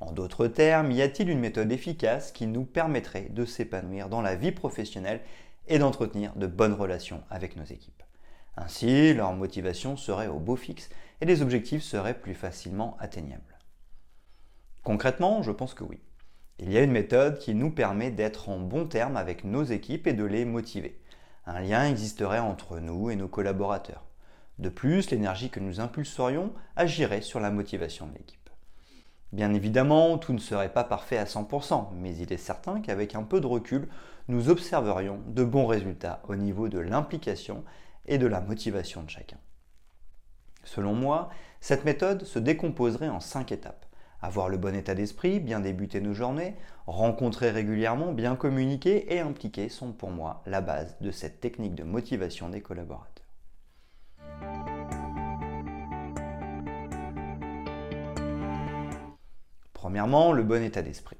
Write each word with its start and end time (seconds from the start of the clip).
En 0.00 0.12
d'autres 0.12 0.46
termes, 0.46 0.92
y 0.92 1.00
a-t-il 1.00 1.30
une 1.30 1.40
méthode 1.40 1.72
efficace 1.72 2.30
qui 2.32 2.46
nous 2.46 2.64
permettrait 2.64 3.28
de 3.30 3.44
s'épanouir 3.44 4.08
dans 4.08 4.20
la 4.20 4.34
vie 4.34 4.52
professionnelle 4.52 5.20
et 5.68 5.78
d'entretenir 5.78 6.34
de 6.36 6.46
bonnes 6.46 6.74
relations 6.74 7.22
avec 7.30 7.56
nos 7.56 7.64
équipes? 7.64 8.02
Ainsi, 8.56 9.14
leur 9.14 9.32
motivation 9.32 9.96
serait 9.96 10.28
au 10.28 10.38
beau 10.38 10.56
fixe 10.56 10.90
et 11.20 11.26
les 11.26 11.42
objectifs 11.42 11.82
seraient 11.82 12.18
plus 12.18 12.34
facilement 12.34 12.96
atteignables. 13.00 13.58
Concrètement, 14.82 15.42
je 15.42 15.50
pense 15.50 15.74
que 15.74 15.84
oui. 15.84 16.00
Il 16.58 16.72
y 16.72 16.78
a 16.78 16.82
une 16.82 16.92
méthode 16.92 17.38
qui 17.38 17.54
nous 17.54 17.70
permet 17.70 18.10
d'être 18.10 18.48
en 18.48 18.58
bon 18.58 18.86
terme 18.86 19.16
avec 19.16 19.44
nos 19.44 19.64
équipes 19.64 20.06
et 20.06 20.14
de 20.14 20.24
les 20.24 20.44
motiver. 20.44 21.00
Un 21.44 21.60
lien 21.60 21.86
existerait 21.88 22.38
entre 22.38 22.78
nous 22.80 23.10
et 23.10 23.16
nos 23.16 23.28
collaborateurs. 23.28 24.04
De 24.58 24.70
plus, 24.70 25.10
l'énergie 25.10 25.50
que 25.50 25.60
nous 25.60 25.80
impulserions 25.80 26.52
agirait 26.76 27.20
sur 27.20 27.40
la 27.40 27.50
motivation 27.50 28.06
de 28.06 28.14
l'équipe. 28.14 28.45
Bien 29.32 29.52
évidemment, 29.52 30.18
tout 30.18 30.32
ne 30.32 30.38
serait 30.38 30.72
pas 30.72 30.84
parfait 30.84 31.18
à 31.18 31.24
100%, 31.24 31.88
mais 31.94 32.16
il 32.16 32.32
est 32.32 32.36
certain 32.36 32.80
qu'avec 32.80 33.14
un 33.14 33.24
peu 33.24 33.40
de 33.40 33.46
recul, 33.46 33.88
nous 34.28 34.48
observerions 34.48 35.20
de 35.26 35.44
bons 35.44 35.66
résultats 35.66 36.22
au 36.28 36.36
niveau 36.36 36.68
de 36.68 36.78
l'implication 36.78 37.64
et 38.06 38.18
de 38.18 38.26
la 38.26 38.40
motivation 38.40 39.02
de 39.02 39.10
chacun. 39.10 39.38
Selon 40.64 40.94
moi, 40.94 41.28
cette 41.60 41.84
méthode 41.84 42.24
se 42.24 42.38
décomposerait 42.38 43.08
en 43.08 43.20
cinq 43.20 43.52
étapes. 43.52 43.86
Avoir 44.22 44.48
le 44.48 44.56
bon 44.56 44.74
état 44.74 44.94
d'esprit, 44.94 45.40
bien 45.40 45.60
débuter 45.60 46.00
nos 46.00 46.14
journées, 46.14 46.56
rencontrer 46.86 47.50
régulièrement, 47.50 48.12
bien 48.12 48.34
communiquer 48.34 49.12
et 49.14 49.20
impliquer 49.20 49.68
sont 49.68 49.92
pour 49.92 50.10
moi 50.10 50.42
la 50.46 50.60
base 50.60 50.96
de 51.00 51.10
cette 51.10 51.40
technique 51.40 51.74
de 51.74 51.84
motivation 51.84 52.48
des 52.48 52.62
collaborateurs. 52.62 53.25
Premièrement, 59.76 60.32
le 60.32 60.42
bon 60.42 60.62
état 60.62 60.80
d'esprit. 60.80 61.18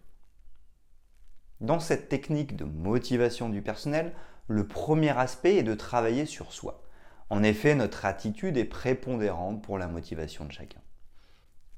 Dans 1.60 1.78
cette 1.78 2.08
technique 2.08 2.56
de 2.56 2.64
motivation 2.64 3.50
du 3.50 3.60
personnel, 3.60 4.14
le 4.48 4.66
premier 4.66 5.10
aspect 5.10 5.56
est 5.56 5.62
de 5.62 5.74
travailler 5.74 6.24
sur 6.24 6.54
soi. 6.54 6.82
En 7.28 7.42
effet, 7.42 7.74
notre 7.74 8.06
attitude 8.06 8.56
est 8.56 8.64
prépondérante 8.64 9.62
pour 9.62 9.76
la 9.76 9.88
motivation 9.88 10.46
de 10.46 10.52
chacun. 10.52 10.80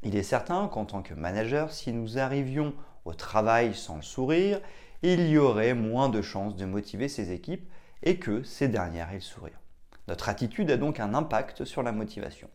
Il 0.05 0.15
est 0.15 0.23
certain 0.23 0.69
qu'en 0.69 0.85
tant 0.85 1.03
que 1.03 1.15
manager, 1.15 1.73
si 1.73 1.93
nous 1.93 2.17
arrivions 2.17 2.73
au 3.05 3.13
travail 3.13 3.75
sans 3.75 4.01
sourire, 4.01 4.61
il 5.03 5.29
y 5.29 5.37
aurait 5.37 5.75
moins 5.75 6.09
de 6.09 6.23
chances 6.23 6.55
de 6.55 6.65
motiver 6.65 7.09
ses 7.09 7.33
équipes 7.33 7.69
et 8.05 8.21
que 8.21 8.45
ces 8.45 8.69
dernières 8.69 9.11
aient 9.11 9.15
le 9.15 9.21
sourire. 9.21 9.59
Notre 10.07 10.29
attitude 10.29 10.71
a 10.71 10.77
donc 10.77 11.01
un 11.01 11.13
impact 11.13 11.65
sur 11.65 11.83
la 11.83 11.91
motivation. 11.91 12.49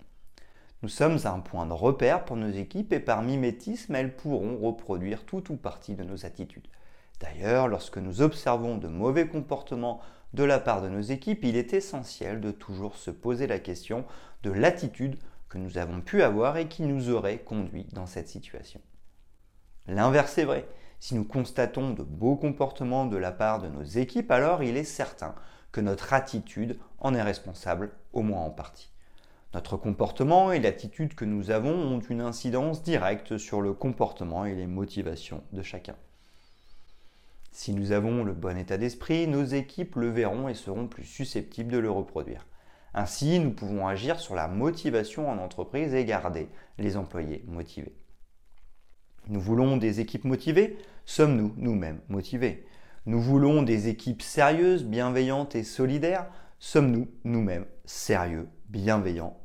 Nous 0.84 0.89
sommes 0.89 1.17
un 1.23 1.39
point 1.39 1.66
de 1.66 1.72
repère 1.72 2.26
pour 2.26 2.36
nos 2.36 2.50
équipes 2.50 2.92
et 2.92 3.00
par 3.00 3.22
mimétisme, 3.22 3.95
elles 3.95 4.14
pourront 4.14 4.58
reproduire 4.58 5.26
tout 5.26 5.49
ou 5.49 5.55
partie 5.55 5.95
de 5.95 6.04
nos 6.04 6.26
attitudes. 6.26 6.67
D'ailleurs, 7.21 7.70
lorsque 7.70 7.98
nous 7.98 8.21
observons 8.21 8.77
de 8.77 8.89
mauvais 8.89 9.26
comportements 9.26 10.02
de 10.33 10.43
la 10.43 10.60
part 10.60 10.82
de 10.82 10.89
nos 10.89 10.99
équipes, 10.99 11.45
il 11.45 11.55
est 11.55 11.72
essentiel 11.72 12.42
de 12.42 12.52
toujours 12.52 12.98
se 12.98 13.11
poser 13.11 13.48
la 13.48 13.60
question 13.60 14.04
de 14.43 14.52
l'attitude 14.52 15.17
que 15.48 15.58
nous 15.58 15.77
avons 15.77 16.02
pu 16.02 16.22
avoir 16.22 16.58
et 16.58 16.67
qui 16.67 16.82
nous 16.82 17.10
aurait 17.10 17.39
conduit 17.39 17.88
dans 17.93 18.05
cette 18.05 18.27
situation. 18.27 18.82
L'inverse 19.88 20.38
est 20.38 20.43
vrai. 20.43 20.67
Si 20.99 21.16
nous 21.16 21.23
constatons 21.23 21.92
de 21.92 22.04
beaux 22.04 22.36
comportements 22.36 23.05
de 23.05 23.16
la 23.16 23.32
part 23.32 23.61
de 23.61 23.70
nos 23.70 23.83
équipes, 23.83 24.32
alors 24.32 24.64
il 24.64 24.76
est 24.76 24.83
certain 24.83 25.33
que 25.72 25.80
notre 25.80 26.11
attitude 26.11 26.77
en 26.99 27.16
est 27.16 27.23
responsable, 27.23 27.93
au 28.11 28.22
moins 28.22 28.42
en 28.42 28.49
partie. 28.49 28.92
Notre 29.53 29.77
comportement 29.77 30.52
et 30.52 30.59
l'attitude 30.59 31.14
que 31.14 31.25
nous 31.25 31.52
avons 31.52 31.75
ont 31.75 31.99
une 31.99 32.21
incidence 32.21 32.81
directe 32.81 33.37
sur 33.37 33.61
le 33.61 33.73
comportement 33.73 34.45
et 34.45 34.55
les 34.55 34.65
motivations 34.65 35.43
de 35.52 35.61
chacun. 35.61 35.95
Si 37.52 37.71
nous 37.71 37.92
avons 37.92 38.23
le 38.23 38.33
bon 38.33 38.58
état 38.58 38.80
d'esprit, 38.80 39.27
nos 39.27 39.43
équipes 39.43 39.95
le 39.95 40.09
verront 40.09 40.47
et 40.49 40.55
seront 40.55 40.87
plus 40.87 41.03
susceptibles 41.03 41.71
de 41.71 41.77
le 41.77 41.92
reproduire. 41.92 42.47
Ainsi, 42.95 43.39
nous 43.39 43.52
pouvons 43.52 43.87
agir 43.87 44.19
sur 44.19 44.33
la 44.33 44.47
motivation 44.47 45.30
en 45.30 45.37
entreprise 45.37 45.93
et 45.93 46.03
garder 46.03 46.49
les 46.80 46.97
employés 46.97 47.43
motivés. 47.47 47.95
Nous 49.27 49.39
voulons 49.39 49.77
des 49.77 49.99
équipes 49.99 50.25
motivées? 50.25 50.80
Sommes-nous 51.05 51.53
nous-mêmes 51.58 52.02
motivés? 52.09 52.65
Nous 53.05 53.21
voulons 53.21 53.61
des 53.61 53.87
équipes 53.87 54.23
sérieuses, 54.23 54.83
bienveillantes 54.83 55.55
et 55.55 55.63
solidaires? 55.63 56.25
Sommes-nous 56.58 57.08
nous-mêmes 57.23 57.65
sérieux, 57.86 58.47
bienveillants 58.69 59.42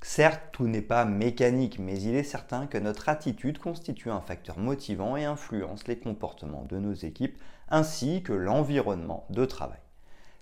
Certes, 0.00 0.42
tout 0.52 0.68
n'est 0.68 0.80
pas 0.80 1.04
mécanique, 1.04 1.78
mais 1.78 2.00
il 2.00 2.14
est 2.14 2.22
certain 2.22 2.66
que 2.66 2.78
notre 2.78 3.08
attitude 3.08 3.58
constitue 3.58 4.10
un 4.10 4.20
facteur 4.20 4.58
motivant 4.58 5.16
et 5.16 5.24
influence 5.24 5.86
les 5.86 5.98
comportements 5.98 6.64
de 6.64 6.78
nos 6.78 6.94
équipes 6.94 7.38
ainsi 7.68 8.22
que 8.22 8.32
l'environnement 8.32 9.26
de 9.30 9.44
travail. 9.44 9.80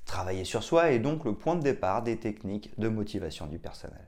Travailler 0.04 0.44
sur 0.44 0.62
soi 0.62 0.92
est 0.92 1.00
donc 1.00 1.25
le 1.25 1.34
point 1.34 1.56
de 1.56 1.62
départ 1.62 2.03
des 2.03 2.19
techniques 2.19 2.78
de 2.78 2.88
motivation 2.88 3.47
du 3.47 3.58
personnel. 3.58 4.06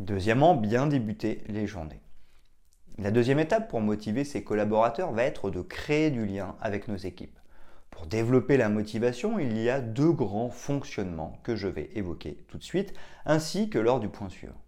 Deuxièmement, 0.00 0.54
bien 0.54 0.86
débuter 0.86 1.42
les 1.46 1.66
journées. 1.66 2.02
La 3.02 3.10
deuxième 3.10 3.40
étape 3.40 3.68
pour 3.68 3.80
motiver 3.80 4.22
ses 4.22 4.44
collaborateurs 4.44 5.10
va 5.10 5.24
être 5.24 5.50
de 5.50 5.60
créer 5.60 6.12
du 6.12 6.24
lien 6.24 6.54
avec 6.60 6.86
nos 6.86 6.94
équipes. 6.94 7.36
Pour 7.90 8.06
développer 8.06 8.56
la 8.56 8.68
motivation, 8.68 9.40
il 9.40 9.58
y 9.58 9.68
a 9.68 9.80
deux 9.80 10.12
grands 10.12 10.50
fonctionnements 10.50 11.36
que 11.42 11.56
je 11.56 11.66
vais 11.66 11.90
évoquer 11.96 12.44
tout 12.46 12.58
de 12.58 12.62
suite, 12.62 12.94
ainsi 13.26 13.68
que 13.68 13.80
lors 13.80 13.98
du 13.98 14.08
point 14.08 14.28
suivant. 14.28 14.60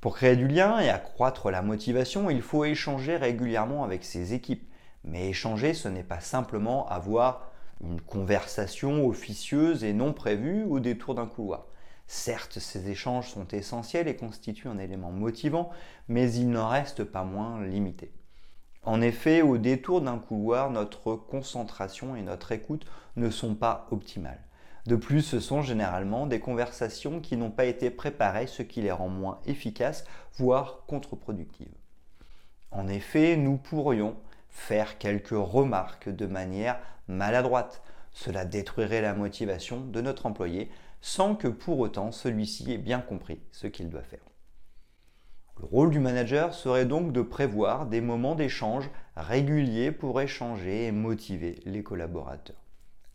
Pour 0.00 0.16
créer 0.16 0.36
du 0.36 0.48
lien 0.48 0.80
et 0.80 0.88
accroître 0.88 1.50
la 1.50 1.60
motivation, 1.60 2.30
il 2.30 2.40
faut 2.40 2.64
échanger 2.64 3.18
régulièrement 3.18 3.84
avec 3.84 4.02
ses 4.02 4.32
équipes. 4.32 4.66
Mais 5.04 5.28
échanger, 5.28 5.74
ce 5.74 5.88
n'est 5.88 6.02
pas 6.02 6.20
simplement 6.20 6.88
avoir 6.88 7.50
une 7.82 8.00
conversation 8.00 9.06
officieuse 9.06 9.84
et 9.84 9.92
non 9.92 10.14
prévue 10.14 10.64
au 10.64 10.80
détour 10.80 11.14
d'un 11.14 11.26
couloir. 11.26 11.66
Certes, 12.06 12.58
ces 12.60 12.88
échanges 12.88 13.28
sont 13.28 13.48
essentiels 13.48 14.08
et 14.08 14.16
constituent 14.16 14.68
un 14.68 14.78
élément 14.78 15.10
motivant, 15.10 15.70
mais 16.08 16.32
ils 16.32 16.48
n'en 16.48 16.68
restent 16.68 17.04
pas 17.04 17.24
moins 17.24 17.64
limités. 17.64 18.12
En 18.84 19.00
effet, 19.00 19.42
au 19.42 19.58
détour 19.58 20.00
d'un 20.00 20.18
couloir, 20.18 20.70
notre 20.70 21.16
concentration 21.16 22.14
et 22.14 22.22
notre 22.22 22.52
écoute 22.52 22.86
ne 23.16 23.30
sont 23.30 23.56
pas 23.56 23.88
optimales. 23.90 24.40
De 24.86 24.94
plus, 24.94 25.22
ce 25.22 25.40
sont 25.40 25.62
généralement 25.62 26.28
des 26.28 26.38
conversations 26.38 27.20
qui 27.20 27.36
n'ont 27.36 27.50
pas 27.50 27.64
été 27.64 27.90
préparées, 27.90 28.46
ce 28.46 28.62
qui 28.62 28.82
les 28.82 28.92
rend 28.92 29.08
moins 29.08 29.40
efficaces, 29.44 30.04
voire 30.36 30.84
contre-productives. 30.86 31.74
En 32.70 32.86
effet, 32.86 33.36
nous 33.36 33.56
pourrions 33.56 34.16
faire 34.48 34.98
quelques 34.98 35.30
remarques 35.30 36.08
de 36.08 36.26
manière 36.26 36.78
maladroite. 37.08 37.82
Cela 38.16 38.46
détruirait 38.46 39.02
la 39.02 39.12
motivation 39.12 39.78
de 39.78 40.00
notre 40.00 40.24
employé 40.24 40.70
sans 41.02 41.34
que 41.34 41.48
pour 41.48 41.78
autant 41.80 42.12
celui-ci 42.12 42.72
ait 42.72 42.78
bien 42.78 43.00
compris 43.00 43.42
ce 43.52 43.66
qu'il 43.66 43.90
doit 43.90 44.02
faire. 44.02 44.24
Le 45.58 45.66
rôle 45.66 45.90
du 45.90 45.98
manager 45.98 46.54
serait 46.54 46.86
donc 46.86 47.12
de 47.12 47.20
prévoir 47.20 47.84
des 47.84 48.00
moments 48.00 48.34
d'échange 48.34 48.88
réguliers 49.16 49.92
pour 49.92 50.18
échanger 50.18 50.86
et 50.86 50.92
motiver 50.92 51.60
les 51.66 51.82
collaborateurs. 51.82 52.56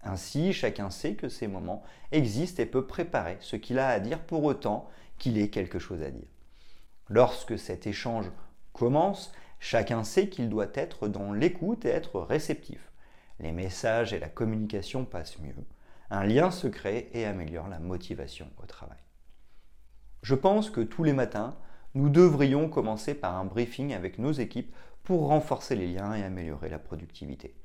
Ainsi, 0.04 0.54
chacun 0.54 0.92
sait 0.92 1.16
que 1.16 1.30
ces 1.30 1.48
moments 1.48 1.82
existent 2.12 2.62
et 2.62 2.68
peut 2.68 2.86
préparer 2.86 3.38
ce 3.40 3.56
qu'il 3.56 3.80
a 3.80 3.88
à 3.88 4.00
dire 4.00 4.20
pour 4.20 4.44
autant 4.44 4.88
qu'il 5.18 5.40
ait 5.40 5.50
quelque 5.50 5.80
chose 5.80 6.04
à 6.04 6.12
dire. 6.12 6.30
Lorsque 7.10 7.58
cet 7.58 7.88
échange 7.88 8.32
commence, 8.72 9.34
chacun 9.60 10.04
sait 10.04 10.30
qu'il 10.30 10.48
doit 10.48 10.72
être 10.76 11.08
dans 11.08 11.34
l'écoute 11.34 11.86
et 11.86 11.90
être 11.90 12.22
réceptif. 12.22 12.91
Les 13.42 13.52
messages 13.52 14.14
et 14.14 14.20
la 14.20 14.30
communication 14.30 15.04
passent 15.04 15.40
mieux 15.40 15.56
un 16.12 16.26
lien 16.26 16.52
secret 16.52 17.08
et 17.14 17.26
améliore 17.26 17.70
la 17.70 17.80
motivation 17.80 18.48
au 18.62 18.66
travail. 18.66 18.98
Je 20.24 20.36
pense 20.36 20.70
que 20.70 20.82
tous 20.82 21.04
les 21.04 21.14
matins, 21.14 21.56
nous 21.96 22.10
devrions 22.10 22.70
commencer 22.70 23.14
par 23.14 23.36
un 23.38 23.46
briefing 23.46 23.94
avec 23.94 24.20
nos 24.20 24.32
équipes 24.32 24.76
pour 25.04 25.28
renforcer 25.28 25.76
les 25.76 25.88
liens 25.88 26.14
et 26.14 26.24
améliorer 26.24 26.70
la 26.70 26.80
productivité. 26.80 27.56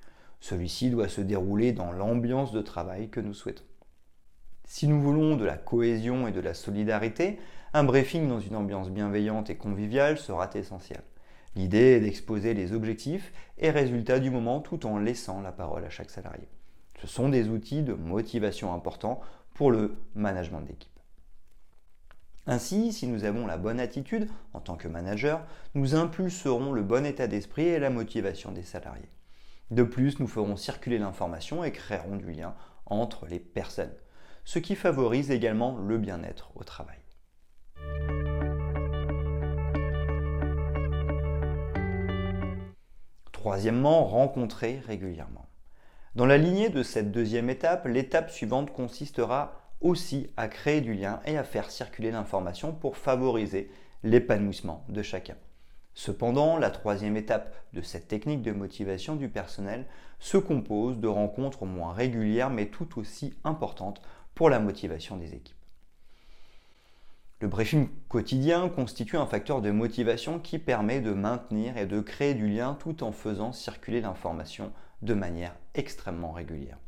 Celui-ci 0.40 0.90
doit 0.90 1.08
se 1.08 1.20
dérouler 1.20 1.72
dans 1.72 1.92
l'ambiance 1.92 2.52
de 2.52 2.62
travail 2.62 3.10
que 3.10 3.20
nous 3.20 3.34
souhaitons. 3.34 3.64
Si 4.64 4.88
nous 4.88 5.00
voulons 5.00 5.36
de 5.36 5.44
la 5.44 5.56
cohésion 5.56 6.26
et 6.26 6.32
de 6.32 6.40
la 6.40 6.54
solidarité, 6.54 7.38
un 7.72 7.84
briefing 7.84 8.28
dans 8.28 8.40
une 8.40 8.56
ambiance 8.56 8.90
bienveillante 8.90 9.50
et 9.50 9.56
conviviale 9.56 10.18
sera 10.18 10.48
essentiel. 10.54 11.02
L'idée 11.56 11.96
est 11.96 12.00
d'exposer 12.00 12.52
les 12.52 12.74
objectifs 12.74 13.32
et 13.56 13.70
résultats 13.70 14.20
du 14.20 14.30
moment 14.30 14.60
tout 14.60 14.84
en 14.84 14.98
laissant 14.98 15.40
la 15.40 15.52
parole 15.52 15.84
à 15.86 15.90
chaque 15.90 16.10
salarié. 16.10 16.46
Ce 17.00 17.06
sont 17.06 17.30
des 17.30 17.48
outils 17.48 17.82
de 17.82 17.94
motivation 17.94 18.74
importants 18.74 19.22
pour 19.54 19.70
le 19.70 19.96
management 20.14 20.60
d'équipe. 20.60 20.90
Ainsi, 22.46 22.92
si 22.92 23.06
nous 23.06 23.24
avons 23.24 23.46
la 23.46 23.56
bonne 23.56 23.80
attitude 23.80 24.28
en 24.52 24.60
tant 24.60 24.76
que 24.76 24.86
manager, 24.86 25.44
nous 25.74 25.94
impulserons 25.94 26.72
le 26.72 26.82
bon 26.82 27.06
état 27.06 27.26
d'esprit 27.26 27.64
et 27.64 27.78
la 27.78 27.90
motivation 27.90 28.52
des 28.52 28.62
salariés. 28.62 29.08
De 29.70 29.82
plus, 29.82 30.20
nous 30.20 30.28
ferons 30.28 30.56
circuler 30.56 30.98
l'information 30.98 31.64
et 31.64 31.72
créerons 31.72 32.16
du 32.16 32.32
lien 32.32 32.54
entre 32.84 33.26
les 33.26 33.40
personnes, 33.40 33.94
ce 34.44 34.58
qui 34.58 34.76
favorise 34.76 35.30
également 35.30 35.78
le 35.78 35.96
bien-être 35.96 36.52
au 36.54 36.64
travail. 36.64 36.98
Troisièmement, 43.46 44.02
rencontrer 44.02 44.82
régulièrement. 44.88 45.46
Dans 46.16 46.26
la 46.26 46.36
lignée 46.36 46.68
de 46.68 46.82
cette 46.82 47.12
deuxième 47.12 47.48
étape, 47.48 47.86
l'étape 47.86 48.32
suivante 48.32 48.72
consistera 48.72 49.52
aussi 49.80 50.30
à 50.36 50.48
créer 50.48 50.80
du 50.80 50.94
lien 50.94 51.20
et 51.26 51.38
à 51.38 51.44
faire 51.44 51.70
circuler 51.70 52.10
l'information 52.10 52.72
pour 52.72 52.96
favoriser 52.96 53.70
l'épanouissement 54.02 54.84
de 54.88 55.00
chacun. 55.00 55.36
Cependant, 55.94 56.58
la 56.58 56.70
troisième 56.70 57.16
étape 57.16 57.54
de 57.72 57.82
cette 57.82 58.08
technique 58.08 58.42
de 58.42 58.50
motivation 58.50 59.14
du 59.14 59.28
personnel 59.28 59.86
se 60.18 60.38
compose 60.38 60.98
de 60.98 61.06
rencontres 61.06 61.66
moins 61.66 61.92
régulières 61.92 62.50
mais 62.50 62.66
tout 62.66 62.98
aussi 62.98 63.32
importantes 63.44 64.02
pour 64.34 64.50
la 64.50 64.58
motivation 64.58 65.16
des 65.18 65.34
équipes. 65.34 65.55
Le 67.38 67.48
briefing 67.48 67.88
quotidien 68.08 68.70
constitue 68.70 69.18
un 69.18 69.26
facteur 69.26 69.60
de 69.60 69.70
motivation 69.70 70.38
qui 70.38 70.58
permet 70.58 71.02
de 71.02 71.12
maintenir 71.12 71.76
et 71.76 71.84
de 71.84 72.00
créer 72.00 72.32
du 72.32 72.48
lien 72.48 72.78
tout 72.80 73.04
en 73.04 73.12
faisant 73.12 73.52
circuler 73.52 74.00
l'information 74.00 74.72
de 75.02 75.12
manière 75.12 75.54
extrêmement 75.74 76.32
régulière. 76.32 76.78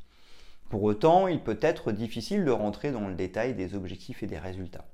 Pour 0.71 0.85
autant, 0.85 1.29
il 1.29 1.43
peut 1.43 1.59
être 1.61 1.93
difficile 1.93 2.47
de 2.47 2.51
rentrer 2.51 2.93
dans 2.93 3.09
le 3.09 3.15
détail 3.15 3.55
des 3.55 3.75
objectifs 3.75 4.23
et 4.23 4.27
des 4.27 4.39
résultats. 4.39 4.87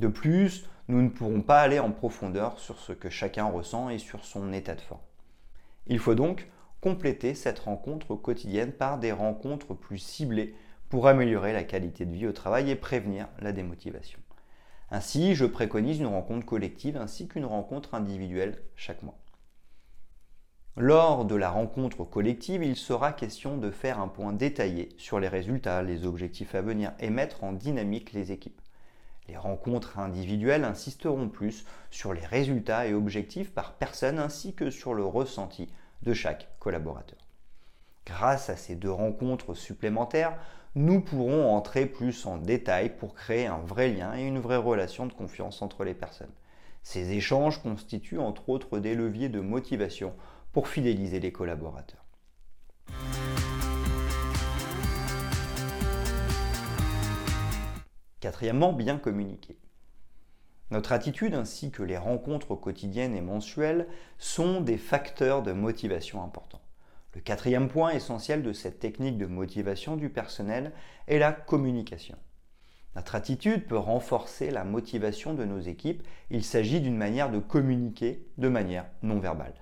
De 0.00 0.06
plus, 0.06 0.66
nous 0.88 1.00
ne 1.00 1.08
pourrons 1.08 1.40
pas 1.40 1.62
aller 1.62 1.78
en 1.78 1.92
profondeur 1.92 2.58
sur 2.58 2.78
ce 2.78 2.92
que 2.92 3.08
chacun 3.08 3.46
ressent 3.46 3.88
et 3.88 3.98
sur 3.98 4.26
son 4.26 4.52
état 4.52 4.74
de 4.74 4.82
forme. 4.82 5.00
Il 5.86 5.98
faut 5.98 6.14
donc 6.14 6.46
compléter 6.82 7.34
cette 7.34 7.60
rencontre 7.60 8.16
quotidienne 8.16 8.72
par 8.72 8.98
des 8.98 9.12
rencontres 9.12 9.72
plus 9.72 9.98
ciblées 9.98 10.54
pour 10.90 11.06
améliorer 11.06 11.54
la 11.54 11.64
qualité 11.64 12.04
de 12.04 12.12
vie 12.12 12.26
au 12.26 12.32
travail 12.32 12.70
et 12.70 12.76
prévenir 12.76 13.28
la 13.38 13.52
démotivation. 13.52 14.19
Ainsi, 14.92 15.36
je 15.36 15.44
préconise 15.44 16.00
une 16.00 16.06
rencontre 16.06 16.44
collective 16.44 16.96
ainsi 16.96 17.28
qu'une 17.28 17.44
rencontre 17.44 17.94
individuelle 17.94 18.60
chaque 18.74 19.02
mois. 19.02 19.18
Lors 20.76 21.24
de 21.24 21.36
la 21.36 21.50
rencontre 21.50 22.04
collective, 22.04 22.64
il 22.64 22.74
sera 22.74 23.12
question 23.12 23.56
de 23.56 23.70
faire 23.70 24.00
un 24.00 24.08
point 24.08 24.32
détaillé 24.32 24.88
sur 24.98 25.20
les 25.20 25.28
résultats, 25.28 25.82
les 25.82 26.06
objectifs 26.06 26.54
à 26.54 26.62
venir 26.62 26.92
et 26.98 27.10
mettre 27.10 27.44
en 27.44 27.52
dynamique 27.52 28.12
les 28.12 28.32
équipes. 28.32 28.60
Les 29.28 29.36
rencontres 29.36 29.98
individuelles 29.98 30.64
insisteront 30.64 31.28
plus 31.28 31.64
sur 31.90 32.12
les 32.12 32.24
résultats 32.24 32.86
et 32.86 32.94
objectifs 32.94 33.52
par 33.52 33.74
personne 33.74 34.18
ainsi 34.18 34.54
que 34.54 34.70
sur 34.70 34.94
le 34.94 35.04
ressenti 35.04 35.68
de 36.02 36.14
chaque 36.14 36.48
collaborateur. 36.58 37.18
Grâce 38.10 38.50
à 38.50 38.56
ces 38.56 38.74
deux 38.74 38.90
rencontres 38.90 39.54
supplémentaires, 39.54 40.36
nous 40.74 41.00
pourrons 41.00 41.54
entrer 41.54 41.86
plus 41.86 42.26
en 42.26 42.38
détail 42.38 42.96
pour 42.96 43.14
créer 43.14 43.46
un 43.46 43.58
vrai 43.58 43.88
lien 43.88 44.16
et 44.16 44.26
une 44.26 44.40
vraie 44.40 44.56
relation 44.56 45.06
de 45.06 45.12
confiance 45.12 45.62
entre 45.62 45.84
les 45.84 45.94
personnes. 45.94 46.32
Ces 46.82 47.12
échanges 47.12 47.62
constituent 47.62 48.18
entre 48.18 48.48
autres 48.48 48.80
des 48.80 48.96
leviers 48.96 49.28
de 49.28 49.38
motivation 49.38 50.12
pour 50.50 50.66
fidéliser 50.66 51.20
les 51.20 51.30
collaborateurs. 51.30 52.04
Quatrièmement, 58.18 58.72
bien 58.72 58.98
communiquer. 58.98 59.56
Notre 60.72 60.90
attitude 60.90 61.34
ainsi 61.34 61.70
que 61.70 61.84
les 61.84 61.96
rencontres 61.96 62.56
quotidiennes 62.56 63.14
et 63.14 63.20
mensuelles 63.20 63.86
sont 64.18 64.60
des 64.60 64.78
facteurs 64.78 65.44
de 65.44 65.52
motivation 65.52 66.24
importants. 66.24 66.60
Le 67.14 67.20
quatrième 67.20 67.68
point 67.68 67.90
essentiel 67.90 68.42
de 68.42 68.52
cette 68.52 68.78
technique 68.78 69.18
de 69.18 69.26
motivation 69.26 69.96
du 69.96 70.10
personnel 70.10 70.72
est 71.08 71.18
la 71.18 71.32
communication. 71.32 72.16
Notre 72.94 73.16
attitude 73.16 73.66
peut 73.66 73.76
renforcer 73.76 74.50
la 74.50 74.64
motivation 74.64 75.34
de 75.34 75.44
nos 75.44 75.58
équipes. 75.58 76.06
Il 76.30 76.44
s'agit 76.44 76.80
d'une 76.80 76.96
manière 76.96 77.30
de 77.30 77.38
communiquer 77.38 78.26
de 78.38 78.48
manière 78.48 78.86
non 79.02 79.18
verbale. 79.18 79.54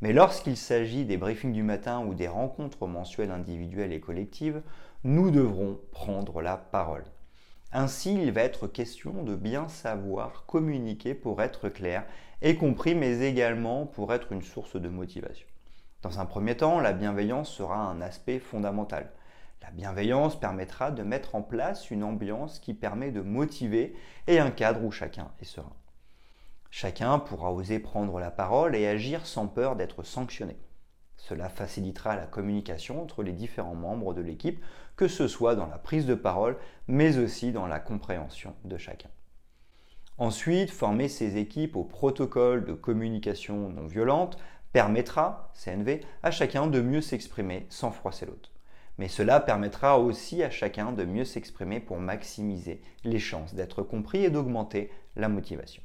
Mais 0.00 0.12
lorsqu'il 0.12 0.56
s'agit 0.56 1.04
des 1.04 1.16
briefings 1.16 1.52
du 1.52 1.62
matin 1.62 2.04
ou 2.04 2.14
des 2.14 2.28
rencontres 2.28 2.86
mensuelles 2.86 3.30
individuelles 3.30 3.92
et 3.92 4.00
collectives, 4.00 4.62
nous 5.04 5.30
devrons 5.30 5.80
prendre 5.92 6.42
la 6.42 6.56
parole. 6.56 7.04
Ainsi, 7.72 8.14
il 8.14 8.32
va 8.32 8.42
être 8.42 8.66
question 8.66 9.22
de 9.22 9.34
bien 9.34 9.68
savoir 9.68 10.44
communiquer 10.46 11.14
pour 11.14 11.40
être 11.42 11.68
clair 11.68 12.04
et 12.42 12.56
compris, 12.56 12.94
mais 12.94 13.20
également 13.20 13.86
pour 13.86 14.12
être 14.12 14.32
une 14.32 14.42
source 14.42 14.76
de 14.76 14.88
motivation. 14.88 15.46
Dans 16.02 16.20
un 16.20 16.26
premier 16.26 16.56
temps, 16.56 16.80
la 16.80 16.92
bienveillance 16.92 17.50
sera 17.50 17.78
un 17.78 18.00
aspect 18.00 18.38
fondamental. 18.38 19.10
La 19.66 19.72
bienveillance 19.72 20.38
permettra 20.38 20.92
de 20.92 21.02
mettre 21.02 21.34
en 21.34 21.42
place 21.42 21.90
une 21.90 22.04
ambiance 22.04 22.60
qui 22.60 22.72
permet 22.72 23.10
de 23.10 23.20
motiver 23.20 23.96
et 24.28 24.38
un 24.38 24.52
cadre 24.52 24.84
où 24.84 24.92
chacun 24.92 25.32
est 25.40 25.44
serein. 25.44 25.72
Chacun 26.70 27.18
pourra 27.18 27.52
oser 27.52 27.80
prendre 27.80 28.20
la 28.20 28.30
parole 28.30 28.76
et 28.76 28.86
agir 28.86 29.26
sans 29.26 29.48
peur 29.48 29.74
d'être 29.74 30.04
sanctionné. 30.04 30.56
Cela 31.16 31.48
facilitera 31.48 32.14
la 32.14 32.26
communication 32.26 33.02
entre 33.02 33.24
les 33.24 33.32
différents 33.32 33.74
membres 33.74 34.14
de 34.14 34.20
l'équipe, 34.20 34.62
que 34.94 35.08
ce 35.08 35.26
soit 35.26 35.56
dans 35.56 35.66
la 35.66 35.78
prise 35.78 36.06
de 36.06 36.14
parole, 36.14 36.58
mais 36.86 37.18
aussi 37.18 37.50
dans 37.50 37.66
la 37.66 37.80
compréhension 37.80 38.54
de 38.64 38.76
chacun. 38.76 39.08
Ensuite, 40.18 40.70
former 40.70 41.08
ces 41.08 41.36
équipes 41.36 41.76
au 41.76 41.84
protocole 41.84 42.64
de 42.64 42.72
communication 42.72 43.68
non 43.68 43.86
violente 43.86 44.38
permettra, 44.72 45.52
CNV, 45.54 46.00
à 46.22 46.30
chacun 46.30 46.66
de 46.66 46.80
mieux 46.80 47.00
s'exprimer 47.00 47.66
sans 47.70 47.90
froisser 47.90 48.26
l'autre. 48.26 48.50
Mais 48.98 49.08
cela 49.08 49.40
permettra 49.40 49.98
aussi 49.98 50.42
à 50.42 50.50
chacun 50.50 50.92
de 50.92 51.04
mieux 51.04 51.24
s'exprimer 51.24 51.80
pour 51.80 51.98
maximiser 51.98 52.80
les 53.04 53.18
chances 53.18 53.54
d'être 53.54 53.82
compris 53.82 54.24
et 54.24 54.30
d'augmenter 54.30 54.90
la 55.16 55.28
motivation. 55.28 55.82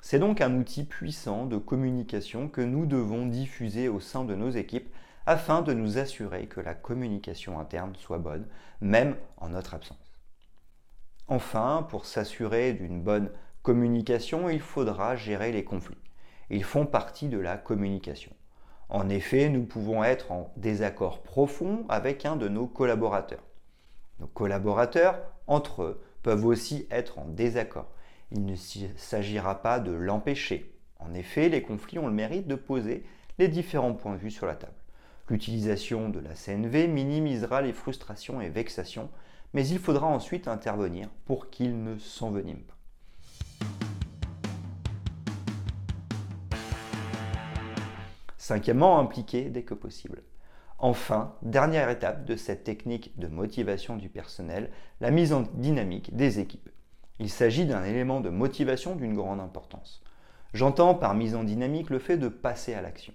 C'est 0.00 0.18
donc 0.18 0.40
un 0.40 0.56
outil 0.56 0.84
puissant 0.84 1.44
de 1.44 1.58
communication 1.58 2.48
que 2.48 2.62
nous 2.62 2.86
devons 2.86 3.26
diffuser 3.26 3.88
au 3.88 4.00
sein 4.00 4.24
de 4.24 4.34
nos 4.34 4.50
équipes 4.50 4.88
afin 5.26 5.60
de 5.60 5.74
nous 5.74 5.98
assurer 5.98 6.46
que 6.46 6.60
la 6.60 6.74
communication 6.74 7.60
interne 7.60 7.94
soit 7.96 8.18
bonne, 8.18 8.46
même 8.80 9.16
en 9.36 9.50
notre 9.50 9.74
absence. 9.74 9.98
Enfin, 11.28 11.86
pour 11.88 12.06
s'assurer 12.06 12.72
d'une 12.72 13.02
bonne 13.02 13.30
communication, 13.62 14.48
il 14.48 14.60
faudra 14.60 15.16
gérer 15.16 15.52
les 15.52 15.64
conflits. 15.64 15.98
Ils 16.50 16.64
font 16.64 16.86
partie 16.86 17.28
de 17.28 17.38
la 17.38 17.56
communication. 17.56 18.32
En 18.88 19.08
effet, 19.08 19.48
nous 19.48 19.64
pouvons 19.64 20.02
être 20.02 20.32
en 20.32 20.52
désaccord 20.56 21.22
profond 21.22 21.84
avec 21.88 22.26
un 22.26 22.36
de 22.36 22.48
nos 22.48 22.66
collaborateurs. 22.66 23.44
Nos 24.18 24.26
collaborateurs, 24.26 25.20
entre 25.46 25.82
eux, 25.82 26.02
peuvent 26.22 26.44
aussi 26.44 26.86
être 26.90 27.18
en 27.18 27.24
désaccord 27.26 27.90
il 28.32 28.46
ne 28.46 28.54
s'agira 28.96 29.60
pas 29.60 29.80
de 29.80 29.92
l'empêcher. 29.92 30.72
En 30.98 31.14
effet, 31.14 31.48
les 31.48 31.62
conflits 31.62 31.98
ont 31.98 32.06
le 32.06 32.14
mérite 32.14 32.46
de 32.46 32.54
poser 32.54 33.04
les 33.38 33.48
différents 33.48 33.94
points 33.94 34.14
de 34.14 34.20
vue 34.20 34.30
sur 34.30 34.46
la 34.46 34.54
table. 34.54 34.72
L'utilisation 35.28 36.08
de 36.08 36.20
la 36.20 36.34
CNV 36.34 36.88
minimisera 36.88 37.62
les 37.62 37.72
frustrations 37.72 38.40
et 38.40 38.48
vexations, 38.48 39.10
mais 39.52 39.66
il 39.66 39.78
faudra 39.78 40.06
ensuite 40.06 40.48
intervenir 40.48 41.08
pour 41.24 41.50
qu'ils 41.50 41.82
ne 41.82 41.98
s'enveniment 41.98 42.62
pas. 42.66 42.76
Cinquièmement, 48.50 48.98
impliquer 48.98 49.44
dès 49.44 49.62
que 49.62 49.74
possible. 49.74 50.24
Enfin, 50.80 51.36
dernière 51.42 51.88
étape 51.88 52.24
de 52.24 52.34
cette 52.34 52.64
technique 52.64 53.16
de 53.16 53.28
motivation 53.28 53.94
du 53.94 54.08
personnel, 54.08 54.72
la 55.00 55.12
mise 55.12 55.32
en 55.32 55.42
dynamique 55.54 56.16
des 56.16 56.40
équipes. 56.40 56.68
Il 57.20 57.30
s'agit 57.30 57.64
d'un 57.64 57.84
élément 57.84 58.20
de 58.20 58.28
motivation 58.28 58.96
d'une 58.96 59.14
grande 59.14 59.38
importance. 59.38 60.02
J'entends 60.52 60.96
par 60.96 61.14
mise 61.14 61.36
en 61.36 61.44
dynamique 61.44 61.90
le 61.90 62.00
fait 62.00 62.16
de 62.16 62.26
passer 62.26 62.74
à 62.74 62.82
l'action. 62.82 63.14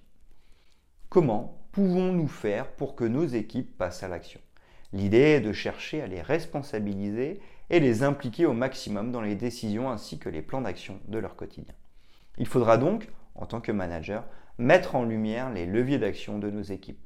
Comment 1.10 1.58
pouvons-nous 1.74 2.30
faire 2.30 2.72
pour 2.72 2.96
que 2.96 3.04
nos 3.04 3.26
équipes 3.26 3.78
passent 3.78 4.04
à 4.04 4.08
l'action? 4.08 4.40
L'idée 4.94 5.18
est 5.18 5.42
de 5.42 5.52
chercher 5.52 6.02
à 6.02 6.08
les 6.08 6.22
responsabiliser 6.22 7.42
et 7.70 7.82
les 7.82 8.04
impliquer 8.04 8.46
au 8.46 8.54
maximum 8.54 9.12
dans 9.12 9.20
les 9.20 9.36
décisions 9.36 9.92
ainsi 9.92 10.18
que 10.18 10.30
les 10.30 10.42
plans 10.42 10.62
d'action 10.62 11.02
de 11.10 11.18
leur 11.18 11.36
quotidien. 11.36 11.76
Il 12.38 12.48
faudra 12.48 12.78
donc, 12.78 13.10
en 13.36 13.46
tant 13.46 13.60
que 13.60 13.74
manager, 13.74 14.24
mettre 14.58 14.96
en 14.96 15.04
lumière 15.04 15.52
les 15.52 15.66
leviers 15.66 15.98
d'action 15.98 16.40
de 16.40 16.50
nos 16.50 16.62
équipes. 16.62 17.00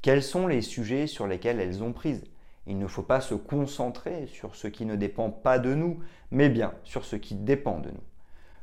Quels 0.00 0.22
sont 0.22 0.46
les 0.46 0.62
sujets 0.62 1.06
sur 1.06 1.26
lesquels 1.26 1.60
elles 1.60 1.82
ont 1.82 1.92
prise 1.92 2.24
Il 2.66 2.78
ne 2.78 2.86
faut 2.86 3.02
pas 3.02 3.20
se 3.20 3.34
concentrer 3.34 4.26
sur 4.26 4.54
ce 4.54 4.68
qui 4.68 4.86
ne 4.86 4.96
dépend 4.96 5.30
pas 5.30 5.58
de 5.58 5.74
nous, 5.74 6.00
mais 6.30 6.48
bien 6.48 6.72
sur 6.84 7.04
ce 7.04 7.16
qui 7.16 7.34
dépend 7.34 7.78
de 7.78 7.90
nous. 7.90 8.04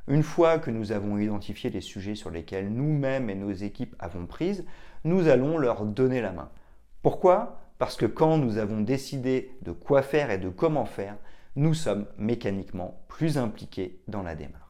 Une 0.07 0.23
fois 0.23 0.59
que 0.59 0.71
nous 0.71 0.91
avons 0.91 1.17
identifié 1.17 1.69
les 1.69 1.81
sujets 1.81 2.15
sur 2.15 2.29
lesquels 2.29 2.69
nous-mêmes 2.69 3.29
et 3.29 3.35
nos 3.35 3.51
équipes 3.51 3.95
avons 3.99 4.27
prise, 4.27 4.65
nous 5.03 5.27
allons 5.27 5.57
leur 5.57 5.85
donner 5.85 6.21
la 6.21 6.31
main. 6.31 6.49
Pourquoi? 7.01 7.59
Parce 7.79 7.97
que 7.97 8.05
quand 8.05 8.37
nous 8.37 8.57
avons 8.57 8.81
décidé 8.81 9.51
de 9.63 9.71
quoi 9.71 10.01
faire 10.01 10.31
et 10.31 10.37
de 10.37 10.49
comment 10.49 10.85
faire, 10.85 11.17
nous 11.55 11.73
sommes 11.73 12.05
mécaniquement 12.17 13.03
plus 13.07 13.37
impliqués 13.37 13.99
dans 14.07 14.23
la 14.23 14.35
démarche. 14.35 14.64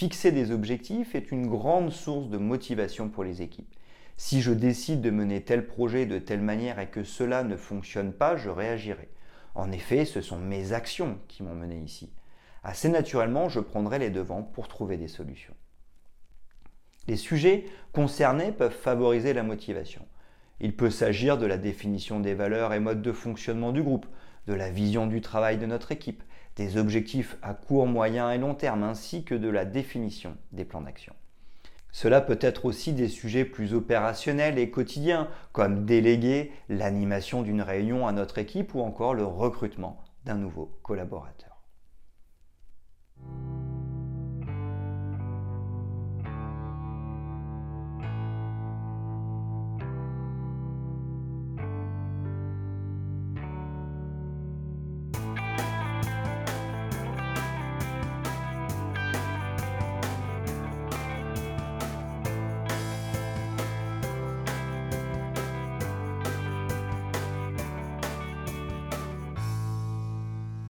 Fixer 0.00 0.32
des 0.32 0.50
objectifs 0.50 1.14
est 1.14 1.30
une 1.30 1.46
grande 1.46 1.92
source 1.92 2.30
de 2.30 2.38
motivation 2.38 3.10
pour 3.10 3.22
les 3.22 3.42
équipes. 3.42 3.74
Si 4.16 4.40
je 4.40 4.50
décide 4.50 5.02
de 5.02 5.10
mener 5.10 5.42
tel 5.42 5.66
projet 5.66 6.06
de 6.06 6.18
telle 6.18 6.40
manière 6.40 6.78
et 6.78 6.88
que 6.88 7.04
cela 7.04 7.44
ne 7.44 7.54
fonctionne 7.54 8.14
pas, 8.14 8.34
je 8.34 8.48
réagirai. 8.48 9.10
En 9.54 9.70
effet, 9.70 10.06
ce 10.06 10.22
sont 10.22 10.38
mes 10.38 10.72
actions 10.72 11.18
qui 11.28 11.42
m'ont 11.42 11.54
mené 11.54 11.76
ici. 11.76 12.14
Assez 12.62 12.88
naturellement, 12.88 13.50
je 13.50 13.60
prendrai 13.60 13.98
les 13.98 14.08
devants 14.08 14.42
pour 14.42 14.68
trouver 14.68 14.96
des 14.96 15.06
solutions. 15.06 15.54
Les 17.06 17.18
sujets 17.18 17.66
concernés 17.92 18.52
peuvent 18.52 18.72
favoriser 18.72 19.34
la 19.34 19.42
motivation. 19.42 20.06
Il 20.60 20.74
peut 20.74 20.88
s'agir 20.88 21.36
de 21.36 21.44
la 21.44 21.58
définition 21.58 22.20
des 22.20 22.32
valeurs 22.32 22.72
et 22.72 22.80
modes 22.80 23.02
de 23.02 23.12
fonctionnement 23.12 23.70
du 23.70 23.82
groupe, 23.82 24.06
de 24.46 24.54
la 24.54 24.70
vision 24.70 25.06
du 25.06 25.20
travail 25.20 25.58
de 25.58 25.66
notre 25.66 25.92
équipe, 25.92 26.22
des 26.56 26.76
objectifs 26.76 27.36
à 27.42 27.54
court, 27.54 27.86
moyen 27.86 28.30
et 28.30 28.38
long 28.38 28.54
terme, 28.54 28.82
ainsi 28.82 29.24
que 29.24 29.34
de 29.34 29.48
la 29.48 29.64
définition 29.64 30.36
des 30.52 30.64
plans 30.64 30.82
d'action. 30.82 31.14
Cela 31.92 32.20
peut 32.20 32.38
être 32.40 32.66
aussi 32.66 32.92
des 32.92 33.08
sujets 33.08 33.44
plus 33.44 33.74
opérationnels 33.74 34.58
et 34.58 34.70
quotidiens, 34.70 35.28
comme 35.52 35.84
déléguer 35.84 36.52
l'animation 36.68 37.42
d'une 37.42 37.62
réunion 37.62 38.06
à 38.06 38.12
notre 38.12 38.38
équipe 38.38 38.74
ou 38.74 38.80
encore 38.80 39.14
le 39.14 39.24
recrutement 39.24 40.02
d'un 40.24 40.36
nouveau 40.36 40.78
collaborateur. 40.82 41.56